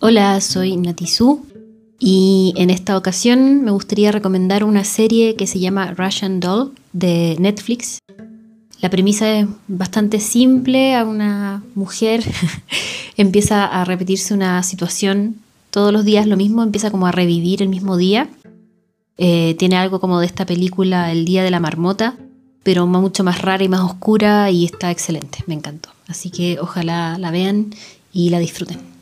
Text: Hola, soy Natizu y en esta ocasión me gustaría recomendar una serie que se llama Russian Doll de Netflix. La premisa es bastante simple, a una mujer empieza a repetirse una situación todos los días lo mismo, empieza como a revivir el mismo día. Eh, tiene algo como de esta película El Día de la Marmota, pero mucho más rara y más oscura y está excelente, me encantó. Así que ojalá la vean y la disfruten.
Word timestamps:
Hola, 0.00 0.40
soy 0.40 0.76
Natizu 0.76 1.46
y 2.00 2.52
en 2.56 2.70
esta 2.70 2.98
ocasión 2.98 3.62
me 3.62 3.70
gustaría 3.70 4.10
recomendar 4.10 4.64
una 4.64 4.82
serie 4.82 5.36
que 5.36 5.46
se 5.46 5.60
llama 5.60 5.94
Russian 5.94 6.40
Doll 6.40 6.72
de 6.92 7.36
Netflix. 7.38 8.00
La 8.80 8.90
premisa 8.90 9.38
es 9.38 9.46
bastante 9.68 10.18
simple, 10.18 10.96
a 10.96 11.04
una 11.04 11.62
mujer 11.76 12.24
empieza 13.16 13.66
a 13.66 13.84
repetirse 13.84 14.34
una 14.34 14.62
situación 14.64 15.36
todos 15.70 15.92
los 15.92 16.04
días 16.04 16.26
lo 16.26 16.36
mismo, 16.36 16.64
empieza 16.64 16.90
como 16.90 17.06
a 17.06 17.12
revivir 17.12 17.62
el 17.62 17.68
mismo 17.68 17.96
día. 17.96 18.28
Eh, 19.16 19.54
tiene 19.60 19.76
algo 19.76 20.00
como 20.00 20.18
de 20.18 20.26
esta 20.26 20.44
película 20.44 21.12
El 21.12 21.24
Día 21.24 21.44
de 21.44 21.52
la 21.52 21.60
Marmota, 21.60 22.16
pero 22.64 22.86
mucho 22.88 23.22
más 23.22 23.40
rara 23.40 23.62
y 23.62 23.68
más 23.68 23.80
oscura 23.80 24.50
y 24.50 24.64
está 24.64 24.90
excelente, 24.90 25.44
me 25.46 25.54
encantó. 25.54 25.90
Así 26.08 26.30
que 26.30 26.58
ojalá 26.60 27.16
la 27.16 27.30
vean 27.30 27.72
y 28.12 28.30
la 28.30 28.40
disfruten. 28.40 28.94